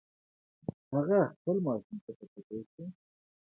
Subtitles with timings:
[0.93, 2.83] هغه خپل ماشوم ته په کتو شو.